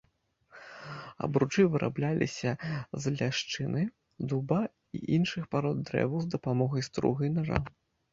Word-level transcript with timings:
Абручы 1.25 1.63
вырабляліся 1.73 2.51
з 3.03 3.13
ляшчыны, 3.19 3.83
дуба 4.31 4.57
і 5.01 5.03
іншых 5.19 5.43
парод 5.53 5.77
дрэваў 5.91 6.19
з 6.25 6.31
дапамогай 6.33 6.81
струга 6.89 7.21
і 7.29 7.31
нажа. 7.37 7.59